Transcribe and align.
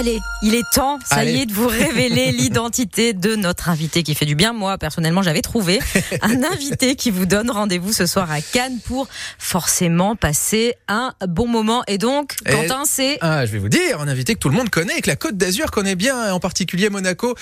Allez, 0.00 0.22
il 0.40 0.54
est 0.54 0.64
temps, 0.72 0.98
ça 1.04 1.16
Allez. 1.16 1.32
y 1.34 1.40
est, 1.42 1.44
de 1.46 1.52
vous 1.52 1.66
révéler 1.66 2.32
l'identité 2.32 3.12
de 3.12 3.36
notre 3.36 3.68
invité 3.68 4.02
qui 4.02 4.14
fait 4.14 4.24
du 4.24 4.34
bien. 4.34 4.54
Moi, 4.54 4.78
personnellement, 4.78 5.20
j'avais 5.20 5.42
trouvé 5.42 5.78
un 6.22 6.42
invité 6.42 6.96
qui 6.96 7.10
vous 7.10 7.26
donne 7.26 7.50
rendez-vous 7.50 7.92
ce 7.92 8.06
soir 8.06 8.30
à 8.32 8.40
Cannes 8.40 8.78
pour 8.86 9.08
forcément 9.38 10.16
passer 10.16 10.74
un 10.88 11.12
bon 11.28 11.46
moment. 11.46 11.82
Et 11.86 11.98
donc, 11.98 12.36
Et- 12.46 12.50
Quentin, 12.50 12.84
c'est 12.86 13.18
Ah, 13.20 13.44
je 13.44 13.52
vais 13.52 13.58
vous 13.58 13.68
dire, 13.68 14.00
un 14.00 14.08
invité 14.08 14.32
que 14.32 14.38
tout 14.38 14.48
le 14.48 14.54
monde 14.56 14.70
connaît 14.70 14.96
et 14.96 15.02
que 15.02 15.10
la 15.10 15.16
Côte 15.16 15.36
d'Azur 15.36 15.70
connaît 15.70 15.96
bien, 15.96 16.28
et 16.28 16.30
en 16.30 16.40
particulier 16.40 16.88
Monaco. 16.88 17.34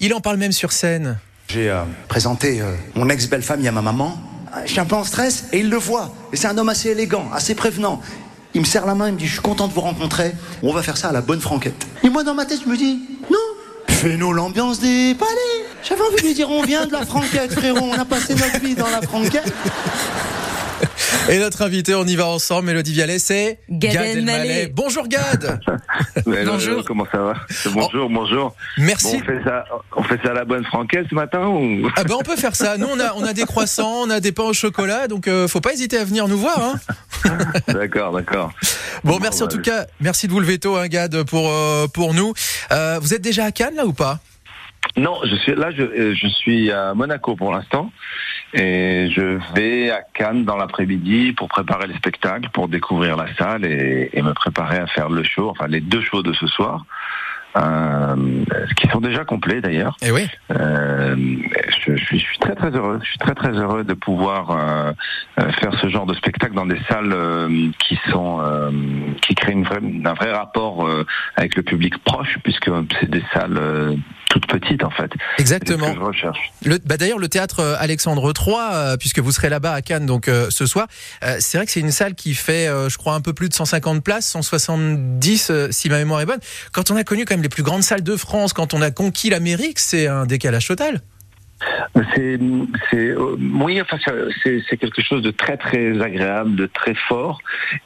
Il 0.00 0.12
en 0.12 0.20
parle 0.20 0.38
même 0.38 0.50
sur 0.50 0.72
scène. 0.72 1.16
J'ai 1.46 1.70
euh, 1.70 1.84
présenté 2.08 2.60
euh, 2.60 2.74
mon 2.96 3.08
ex-belle-famille 3.08 3.68
à 3.68 3.72
ma 3.72 3.82
maman. 3.82 4.20
Je 4.66 4.70
suis 4.72 4.80
un 4.80 4.84
peu 4.84 4.96
en 4.96 5.04
stress 5.04 5.44
et 5.52 5.60
il 5.60 5.70
le 5.70 5.76
voit. 5.76 6.12
Et 6.32 6.36
c'est 6.36 6.48
un 6.48 6.58
homme 6.58 6.70
assez 6.70 6.88
élégant, 6.88 7.30
assez 7.32 7.54
prévenant. 7.54 8.02
Il 8.54 8.60
me 8.60 8.66
serre 8.66 8.86
la 8.86 8.94
main, 8.94 9.08
il 9.08 9.14
me 9.14 9.18
dit 9.18 9.26
Je 9.26 9.32
suis 9.34 9.42
content 9.42 9.68
de 9.68 9.72
vous 9.72 9.80
rencontrer. 9.80 10.32
On 10.62 10.72
va 10.72 10.82
faire 10.82 10.96
ça 10.96 11.08
à 11.08 11.12
la 11.12 11.20
bonne 11.20 11.40
franquette. 11.40 11.86
Et 12.02 12.08
moi, 12.10 12.24
dans 12.24 12.34
ma 12.34 12.46
tête, 12.46 12.60
je 12.64 12.68
me 12.68 12.76
dis 12.76 12.98
Non 13.30 13.38
Fais-nous 13.88 14.32
l'ambiance 14.32 14.80
des 14.80 15.14
palais 15.14 15.66
J'avais 15.86 16.02
envie 16.02 16.16
de 16.16 16.26
lui 16.26 16.34
dire 16.34 16.50
On 16.50 16.62
vient 16.62 16.86
de 16.86 16.92
la 16.92 17.06
franquette, 17.06 17.52
frérot. 17.52 17.78
On 17.82 17.98
a 17.98 18.04
passé 18.04 18.34
notre 18.34 18.60
vie 18.60 18.74
dans 18.74 18.90
la 18.90 19.02
franquette. 19.02 19.52
Et 21.30 21.38
notre 21.38 21.62
invité, 21.62 21.94
on 21.94 22.04
y 22.04 22.16
va 22.16 22.26
ensemble, 22.26 22.66
Mélodie 22.66 22.92
Vialet, 22.92 23.20
c'est 23.20 23.60
Gad 23.70 23.94
Elmaleh. 23.94 24.66
Bonjour 24.74 25.06
Gad 25.06 25.60
Ouais, 26.26 26.44
Bonjour. 26.44 26.80
euh, 26.80 26.82
comment 26.84 27.06
ça 27.12 27.18
va? 27.18 27.34
Bonjour, 27.72 28.10
bonjour. 28.10 28.48
Bon, 28.48 28.84
Merci. 28.84 29.20
on 29.22 29.24
fait 29.24 29.40
ça, 29.44 29.64
on 29.94 30.02
fait 30.02 30.18
ça 30.24 30.30
à 30.30 30.34
la 30.34 30.44
bonne 30.44 30.64
franquette 30.64 31.06
ce 31.08 31.14
matin 31.14 31.46
ou? 31.46 31.88
Ah 31.94 32.02
ben 32.02 32.16
on 32.18 32.22
peut 32.22 32.34
faire 32.34 32.56
ça. 32.56 32.76
Nous 32.78 32.88
on 32.92 32.98
a 32.98 33.14
on 33.14 33.22
a 33.22 33.32
des 33.32 33.44
croissants, 33.44 34.02
on 34.02 34.10
a 34.10 34.18
des 34.18 34.32
pains 34.32 34.42
au 34.42 34.52
chocolat, 34.52 35.06
donc 35.06 35.28
euh, 35.28 35.46
faut 35.46 35.60
pas 35.60 35.72
hésiter 35.72 35.98
à 35.98 36.04
venir 36.04 36.26
nous 36.26 36.38
voir. 36.38 36.60
Hein. 36.64 37.30
D'accord, 37.68 38.12
d'accord. 38.12 38.52
Bon, 39.04 39.18
merci 39.20 39.42
en 39.44 39.46
bah, 39.46 39.52
tout 39.52 39.60
cas, 39.60 39.86
merci 40.00 40.26
de 40.26 40.32
vous 40.32 40.40
lever 40.40 40.58
tôt, 40.58 40.76
hein, 40.76 40.88
Gad, 40.88 41.22
pour 41.24 41.48
euh, 41.48 41.86
pour 41.86 42.12
nous. 42.12 42.32
Euh, 42.72 42.98
vous 43.00 43.14
êtes 43.14 43.22
déjà 43.22 43.44
à 43.44 43.52
Cannes 43.52 43.76
là 43.76 43.86
ou 43.86 43.92
pas? 43.92 44.18
Non, 44.96 45.20
je 45.24 45.36
suis 45.36 45.54
là, 45.54 45.70
je, 45.70 45.82
euh, 45.82 46.14
je 46.20 46.26
suis 46.26 46.72
à 46.72 46.94
Monaco 46.94 47.36
pour 47.36 47.52
l'instant 47.52 47.92
et 48.52 49.10
je 49.10 49.38
vais 49.54 49.90
à 49.90 50.02
Cannes 50.14 50.44
dans 50.44 50.56
l'après-midi 50.56 51.32
pour 51.32 51.48
préparer 51.48 51.86
le 51.86 51.94
spectacle, 51.94 52.48
pour 52.52 52.68
découvrir 52.68 53.16
la 53.16 53.32
salle 53.34 53.64
et, 53.64 54.10
et 54.12 54.22
me 54.22 54.32
préparer 54.32 54.78
à 54.78 54.86
faire 54.86 55.08
le 55.08 55.22
show, 55.22 55.50
enfin 55.50 55.66
les 55.68 55.80
deux 55.80 56.02
shows 56.02 56.22
de 56.22 56.32
ce 56.32 56.46
soir. 56.46 56.84
Euh, 57.56 58.44
qui 58.76 58.86
sont 58.90 59.00
déjà 59.00 59.24
complets 59.24 59.60
d'ailleurs. 59.60 59.96
Eh 60.02 60.12
oui. 60.12 60.28
Euh, 60.52 61.16
je, 61.84 61.96
je 61.96 62.04
suis, 62.04 62.20
je 62.20 62.24
suis 62.24 62.38
très 62.38 62.54
très 62.54 62.70
heureux. 62.70 63.00
Je 63.02 63.08
suis 63.08 63.18
très 63.18 63.34
très 63.34 63.50
heureux 63.50 63.82
de 63.82 63.94
pouvoir 63.94 64.52
euh, 64.52 64.92
euh, 65.40 65.50
faire 65.54 65.74
ce 65.80 65.88
genre 65.88 66.06
de 66.06 66.14
spectacle 66.14 66.54
dans 66.54 66.66
des 66.66 66.78
salles 66.88 67.12
euh, 67.12 67.70
qui 67.80 67.98
sont 68.12 68.38
euh, 68.40 68.70
qui 69.22 69.34
créent 69.34 69.50
une 69.50 69.64
vraie, 69.64 69.80
un 69.82 70.14
vrai 70.14 70.30
rapport 70.30 70.88
avec 71.34 71.56
le 71.56 71.64
public 71.64 71.98
proche, 72.04 72.38
puisque 72.44 72.70
c'est 73.00 73.10
des 73.10 73.24
salles 73.32 73.98
petites 74.50 74.84
en 74.84 74.90
fait. 74.90 75.10
C'est 75.12 75.36
ce 75.36 75.40
Exactement. 75.40 75.90
que 75.90 75.96
je 75.96 76.04
recherche. 76.04 76.38
Le, 76.64 76.78
bah 76.84 76.96
d'ailleurs, 76.96 77.18
le 77.18 77.28
théâtre 77.28 77.60
euh, 77.60 77.76
Alexandre 77.78 78.32
III, 78.36 78.56
euh, 78.72 78.96
puisque 78.96 79.18
vous 79.20 79.32
serez 79.32 79.48
là-bas 79.48 79.72
à 79.72 79.82
Cannes 79.82 80.06
donc 80.06 80.28
euh, 80.28 80.48
ce 80.50 80.66
soir, 80.66 80.86
euh, 81.24 81.36
c'est 81.40 81.58
vrai 81.58 81.66
que 81.66 81.72
c'est 81.72 81.80
une 81.80 81.92
salle 81.92 82.14
qui 82.14 82.34
fait, 82.34 82.66
je 82.66 82.96
crois, 82.96 83.14
un 83.14 83.20
peu 83.20 83.32
plus 83.32 83.48
de 83.48 83.54
150 83.54 84.02
places, 84.02 84.26
170 84.26 85.48
euh, 85.50 85.68
si 85.70 85.88
ma 85.88 85.98
mémoire 85.98 86.20
est 86.20 86.26
bonne. 86.26 86.40
Quand 86.72 86.90
on 86.90 86.96
a 86.96 87.04
connu 87.04 87.24
quand 87.24 87.34
même 87.34 87.42
les 87.42 87.48
plus 87.48 87.62
grandes 87.62 87.82
salles 87.82 88.02
de 88.02 88.16
France, 88.16 88.52
quand 88.52 88.74
on 88.74 88.82
a 88.82 88.90
conquis 88.90 89.30
l'Amérique, 89.30 89.78
c'est 89.78 90.06
un 90.06 90.26
décalage 90.26 90.66
total. 90.66 91.00
C'est, 92.14 92.38
c'est, 92.90 93.08
euh, 93.10 93.36
oui, 93.38 93.80
enfin, 93.80 93.98
c'est, 94.42 94.62
c'est 94.68 94.76
quelque 94.76 95.02
chose 95.02 95.22
de 95.22 95.30
très 95.30 95.56
très 95.56 96.00
agréable, 96.00 96.54
de 96.56 96.66
très 96.66 96.94
fort. 96.94 97.40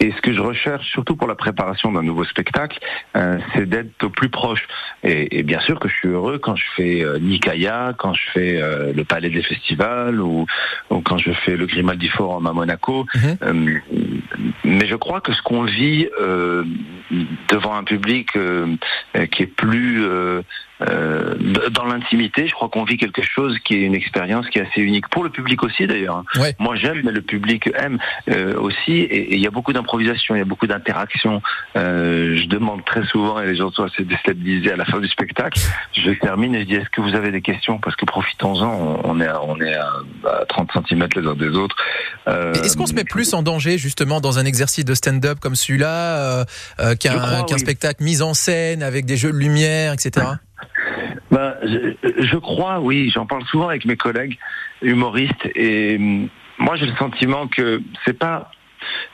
Et 0.00 0.12
ce 0.12 0.20
que 0.20 0.32
je 0.32 0.40
recherche, 0.40 0.90
surtout 0.90 1.16
pour 1.16 1.28
la 1.28 1.34
préparation 1.34 1.92
d'un 1.92 2.02
nouveau 2.02 2.24
spectacle, 2.24 2.78
euh, 3.16 3.38
c'est 3.54 3.68
d'être 3.68 4.04
au 4.04 4.10
plus 4.10 4.28
proche. 4.28 4.66
Et, 5.02 5.38
et 5.38 5.42
bien 5.42 5.60
sûr 5.60 5.78
que 5.78 5.88
je 5.88 5.94
suis 5.94 6.08
heureux 6.08 6.38
quand 6.38 6.56
je 6.56 6.64
fais 6.76 7.04
euh, 7.04 7.18
Nikaya, 7.18 7.94
quand 7.96 8.14
je 8.14 8.22
fais 8.32 8.60
euh, 8.60 8.92
le 8.92 9.04
Palais 9.04 9.30
des 9.30 9.42
Festivals 9.42 10.20
ou, 10.20 10.46
ou 10.90 11.00
quand 11.00 11.18
je 11.18 11.32
fais 11.32 11.56
le 11.56 11.66
Grimaldi 11.66 12.08
Forum 12.08 12.46
à 12.46 12.52
Monaco. 12.52 13.06
Mhm. 13.14 13.80
Mais 14.64 14.86
je 14.86 14.94
crois 14.96 15.20
que 15.20 15.32
ce 15.32 15.42
qu'on 15.42 15.62
vit 15.64 16.08
euh, 16.20 16.64
devant 17.50 17.74
un 17.74 17.84
public 17.84 18.28
euh, 18.36 18.66
qui 19.32 19.42
est 19.42 19.46
plus 19.46 20.04
euh, 20.04 20.42
euh, 20.82 21.34
dans 21.70 21.84
l'intimité, 21.84 22.46
je 22.48 22.52
crois 22.54 22.68
qu'on 22.70 22.84
vit 22.84 22.96
quelque 22.96 23.22
chose 23.22 23.58
qui 23.64 23.74
est 23.74 23.80
une 23.82 23.94
expérience 23.94 24.48
qui 24.48 24.58
est 24.58 24.62
assez 24.66 24.80
unique 24.80 25.08
pour 25.08 25.22
le 25.24 25.30
public 25.30 25.62
aussi 25.62 25.86
d'ailleurs. 25.86 26.16
hein. 26.16 26.40
Ouais. 26.40 26.54
Moi 26.58 26.74
j'aime, 26.76 27.00
mais 27.04 27.12
le 27.12 27.20
public 27.20 27.68
aime 27.76 27.98
euh, 28.30 28.54
aussi, 28.58 28.92
et 28.92 29.34
il 29.34 29.40
y 29.40 29.46
a 29.46 29.50
beaucoup 29.50 29.72
d'improvisation, 29.74 30.34
il 30.34 30.38
y 30.38 30.42
a 30.42 30.46
beaucoup 30.46 30.66
d'interaction. 30.66 31.42
Euh, 31.76 32.36
je 32.38 32.46
demande 32.46 32.84
très 32.84 33.04
souvent 33.06 33.40
et 33.40 33.46
les 33.46 33.56
gens 33.56 33.70
sont 33.72 33.84
assez 33.84 34.04
déstabilisés 34.04 34.72
à 34.72 34.76
la 34.76 34.84
fin 34.86 35.00
du 35.00 35.08
spectacle. 35.08 35.60
Je 35.92 36.12
termine 36.12 36.54
et 36.54 36.60
je 36.60 36.64
dis 36.66 36.74
est-ce 36.76 36.88
que 36.90 37.00
vous 37.02 37.14
avez 37.14 37.30
des 37.30 37.42
questions? 37.42 37.78
Parce 37.78 37.96
que 37.96 38.06
profitons-en, 38.06 39.00
on 39.04 39.20
est 39.20 39.26
à, 39.26 39.42
on 39.42 39.60
est 39.60 39.74
à, 39.74 39.90
à 40.26 40.44
30 40.46 40.70
cm 40.88 41.08
les 41.16 41.26
uns 41.26 41.34
des 41.34 41.48
autres. 41.56 41.76
Euh, 42.28 42.52
Est-ce 42.54 42.76
qu'on 42.76 42.86
se 42.86 42.94
met 42.94 43.04
plus 43.04 43.34
en 43.34 43.42
danger 43.42 43.76
justement 43.76 44.20
dans 44.20 44.38
un 44.38 44.46
exercice 44.50 44.84
de 44.84 44.94
stand-up 44.94 45.38
comme 45.40 45.54
celui-là, 45.54 46.40
euh, 46.40 46.44
euh, 46.80 46.94
qu'un 46.94 47.44
oui. 47.50 47.58
spectacle 47.58 48.02
mis 48.04 48.20
en 48.20 48.34
scène 48.34 48.82
avec 48.82 49.06
des 49.06 49.16
jeux 49.16 49.32
de 49.32 49.38
lumière, 49.38 49.94
etc. 49.94 50.26
Ben, 51.30 51.54
je, 51.62 51.94
je 52.26 52.36
crois, 52.36 52.80
oui, 52.80 53.08
j'en 53.14 53.24
parle 53.24 53.44
souvent 53.46 53.68
avec 53.68 53.84
mes 53.84 53.96
collègues 53.96 54.36
humoristes 54.82 55.46
et 55.54 55.96
hum, 55.96 56.28
moi 56.58 56.74
j'ai 56.76 56.86
le 56.86 56.96
sentiment 56.96 57.46
que 57.46 57.80
c'est 58.04 58.18
pas, 58.18 58.50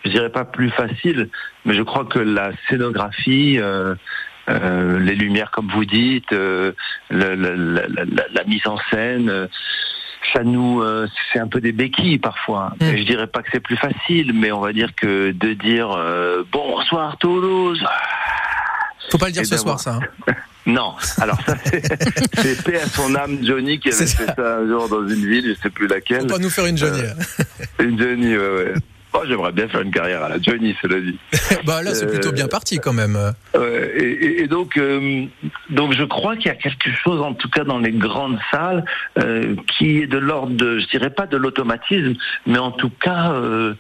je 0.04 0.10
dirais 0.10 0.30
pas 0.30 0.46
plus 0.46 0.70
facile, 0.70 1.28
mais 1.66 1.74
je 1.74 1.82
crois 1.82 2.06
que 2.06 2.18
la 2.18 2.52
scénographie, 2.68 3.58
euh, 3.58 3.94
euh, 4.48 4.98
les 4.98 5.14
lumières 5.14 5.50
comme 5.50 5.68
vous 5.70 5.84
dites, 5.84 6.32
euh, 6.32 6.72
la, 7.10 7.36
la- 7.36 7.54
la- 7.54 8.26
la 8.32 8.44
mise 8.44 8.66
en 8.66 8.78
scène, 8.90 9.48
ça 10.32 10.42
nous, 10.44 10.80
euh, 10.82 11.08
c'est 11.32 11.38
un 11.38 11.48
peu 11.48 11.60
des 11.60 11.72
béquilles 11.72 12.18
parfois. 12.18 12.72
Mm. 12.80 12.84
Et 12.84 12.98
je 12.98 13.04
dirais 13.04 13.26
pas 13.26 13.42
que 13.42 13.48
c'est 13.52 13.60
plus 13.60 13.76
facile, 13.76 14.32
mais 14.34 14.52
on 14.52 14.60
va 14.60 14.72
dire 14.72 14.90
que 14.96 15.32
de 15.32 15.52
dire 15.54 15.90
euh, 15.96 16.42
bonsoir 16.52 17.16
Toulouse. 17.18 17.82
Faut 19.10 19.18
pas 19.18 19.26
le 19.26 19.32
dire 19.32 19.42
Et 19.42 19.44
ce 19.44 19.56
soir, 19.56 19.76
d'avoir- 19.76 19.80
ça. 19.80 20.00
hein. 20.28 20.34
Non, 20.66 20.94
alors 21.20 21.38
ça 21.46 21.54
c'est 22.34 22.64
paix 22.64 22.80
à 22.80 22.86
son 22.88 23.14
âme 23.14 23.38
Johnny 23.44 23.78
qui 23.78 23.90
avait 23.92 24.04
fait 24.04 24.26
ça 24.34 24.56
un 24.56 24.66
jour 24.66 24.88
dans 24.88 25.06
une 25.06 25.24
ville, 25.28 25.54
je 25.56 25.62
sais 25.62 25.70
plus 25.70 25.86
Faut 25.86 25.94
laquelle. 25.94 26.26
pas 26.26 26.38
nous 26.38 26.50
faire 26.50 26.66
une 26.66 26.76
Johnny. 26.76 27.02
Euh, 27.02 27.12
là. 27.78 27.84
Une 27.84 27.96
Johnny, 27.96 28.36
ouais, 28.36 28.48
ouais. 28.48 28.74
Oh, 29.12 29.20
j'aimerais 29.28 29.52
bien 29.52 29.68
faire 29.68 29.80
une 29.82 29.92
carrière 29.92 30.24
à 30.24 30.28
la 30.28 30.42
Johnny, 30.42 30.74
cela 30.82 30.98
dit. 31.00 31.16
bah 31.64 31.84
là, 31.84 31.94
c'est 31.94 32.08
plutôt 32.08 32.32
bien 32.32 32.48
parti 32.48 32.80
quand 32.80 32.92
même. 32.92 33.14
Ouais, 33.14 33.60
et, 33.96 34.48
euh, 34.50 35.26
donc 35.70 35.92
je 35.92 36.04
crois 36.04 36.36
qu'il 36.36 36.46
y 36.46 36.50
a 36.50 36.54
quelque 36.54 36.90
chose, 36.92 37.20
en 37.20 37.34
tout 37.34 37.48
cas 37.48 37.64
dans 37.64 37.78
les 37.78 37.92
grandes 37.92 38.38
salles, 38.50 38.84
euh, 39.18 39.54
qui 39.66 40.02
est 40.02 40.06
de 40.06 40.18
l'ordre 40.18 40.54
de, 40.54 40.78
je 40.78 40.86
dirais 40.88 41.10
pas 41.10 41.26
de 41.26 41.36
l'automatisme, 41.36 42.14
mais 42.46 42.58
en 42.58 42.72
tout 42.72 42.90
cas 42.90 43.32
euh, 43.32 43.74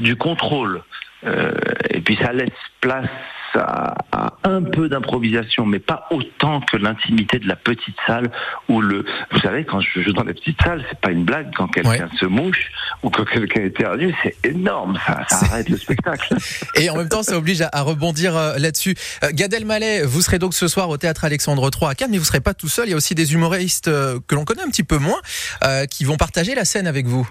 du 0.00 0.16
contrôle. 0.16 0.82
Euh, 1.24 1.52
et 1.90 2.00
puis 2.00 2.18
ça 2.20 2.32
laisse 2.32 2.50
place 2.80 3.08
à, 3.54 3.94
à 4.12 4.32
un 4.44 4.62
peu 4.62 4.88
d'improvisation, 4.88 5.66
mais 5.66 5.78
pas 5.78 6.06
autant 6.10 6.60
que 6.60 6.76
l'intimité 6.76 7.38
de 7.38 7.46
la 7.46 7.56
petite 7.56 7.96
salle 8.06 8.30
où 8.68 8.80
le, 8.80 9.04
vous 9.30 9.38
savez, 9.40 9.64
quand 9.64 9.80
je 9.80 10.00
joue 10.00 10.12
dans 10.12 10.24
les 10.24 10.34
petites 10.34 10.60
salles, 10.62 10.84
c'est 10.88 10.98
pas 11.00 11.10
une 11.10 11.24
blague 11.24 11.52
quand 11.54 11.68
quelqu'un 11.68 12.08
se 12.18 12.26
mouche 12.26 12.70
ou 13.02 13.10
quand 13.10 13.24
quelqu'un 13.24 13.62
éternue, 13.64 14.14
c'est 14.22 14.36
énorme, 14.44 14.98
ça, 15.06 15.24
ça 15.28 15.46
arrête 15.46 15.68
le 15.68 15.76
spectacle. 15.76 16.34
Et 16.74 16.90
en 16.90 16.96
même 16.96 17.08
temps, 17.08 17.22
ça 17.22 17.36
oblige 17.36 17.60
à, 17.62 17.68
à 17.72 17.82
rebondir 17.82 18.36
euh, 18.36 18.58
là-dessus. 18.58 18.94
Euh, 19.22 19.30
Gad 19.32 19.52
Elmaleh, 19.52 20.04
vous 20.04 20.22
serez 20.22 20.38
donc 20.38 20.54
ce 20.54 20.68
soir 20.68 20.88
au 20.88 20.96
théâtre 20.96 21.24
Alexandre 21.24 21.70
III 21.72 21.90
à 21.90 21.94
Cannes, 21.94 22.10
mais 22.10 22.18
vous 22.18 22.24
serez 22.24 22.40
pas 22.40 22.54
tout 22.54 22.68
seul. 22.68 22.86
Il 22.88 22.90
y 22.90 22.94
a 22.94 22.96
aussi 22.96 23.14
des 23.14 23.34
humoristes 23.34 23.88
euh, 23.88 24.18
que 24.26 24.34
l'on 24.34 24.44
connaît 24.44 24.62
un 24.62 24.68
petit 24.68 24.84
peu 24.84 24.98
moins 24.98 25.20
euh, 25.64 25.86
qui 25.86 26.04
vont 26.04 26.16
partager 26.16 26.54
la 26.54 26.64
scène 26.64 26.86
avec 26.86 27.06
vous. 27.06 27.28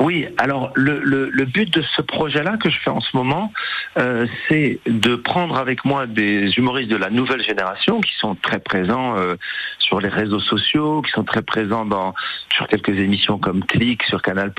Oui, 0.00 0.26
alors 0.38 0.72
le, 0.74 1.00
le, 1.00 1.44
but 1.44 1.72
de 1.72 1.82
ce 1.96 2.02
projet-là 2.02 2.56
que 2.56 2.68
je 2.68 2.78
fais 2.80 2.90
en 2.90 3.00
ce 3.00 3.16
moment, 3.16 3.52
euh, 3.96 4.26
c'est 4.48 4.80
de 4.86 5.14
prendre 5.14 5.56
avec 5.56 5.84
moi 5.84 6.06
des 6.06 6.50
humoristes 6.58 6.90
de 6.90 6.96
la 6.96 7.10
nouvelle 7.10 7.42
génération 7.42 8.00
qui 8.00 8.12
sont 8.18 8.34
très 8.34 8.58
présents 8.58 9.16
euh, 9.16 9.36
sur 9.78 10.00
les 10.00 10.08
réseaux 10.08 10.40
sociaux, 10.40 11.02
qui 11.02 11.12
sont 11.12 11.24
très 11.24 11.42
présents 11.42 11.84
dans 11.84 12.14
sur 12.54 12.66
quelques 12.66 12.88
émissions 12.98 13.38
comme 13.38 13.64
Click, 13.64 14.02
sur 14.04 14.20
Canal+, 14.20 14.52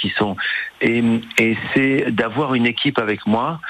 qui 0.00 0.10
sont 0.16 0.36
et, 0.80 1.02
et 1.38 1.56
c'est 1.74 2.10
d'avoir 2.10 2.54
une 2.54 2.66
équipe 2.66 2.98
avec 2.98 3.26
moi. 3.26 3.60